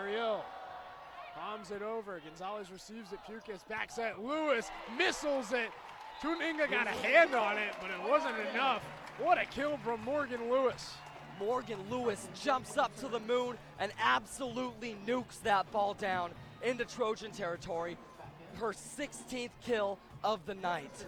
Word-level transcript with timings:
Ariel 0.00 0.44
bombs 1.36 1.70
it 1.70 1.82
over. 1.82 2.20
Gonzalez 2.20 2.70
receives 2.70 3.12
it. 3.12 3.18
Pukas 3.28 3.66
backs 3.68 3.98
at 3.98 4.22
Lewis, 4.22 4.70
missiles 4.96 5.52
it. 5.52 5.70
Tuninga 6.22 6.70
got 6.70 6.86
a 6.86 6.90
hand 6.90 7.34
on 7.34 7.58
it, 7.58 7.74
but 7.80 7.90
it 7.90 8.10
wasn't 8.10 8.34
enough. 8.52 8.82
What 9.18 9.38
a 9.38 9.44
kill 9.46 9.76
from 9.78 10.02
Morgan 10.04 10.50
Lewis. 10.50 10.94
Morgan 11.38 11.78
Lewis 11.90 12.28
jumps 12.42 12.76
up 12.76 12.94
to 13.00 13.08
the 13.08 13.20
moon 13.20 13.56
and 13.78 13.92
absolutely 14.02 14.96
nukes 15.06 15.40
that 15.42 15.70
ball 15.72 15.94
down 15.94 16.30
into 16.62 16.84
Trojan 16.84 17.30
territory. 17.30 17.96
Her 18.54 18.72
16th 18.72 19.50
kill 19.64 19.98
of 20.22 20.44
the 20.46 20.54
night. 20.54 21.06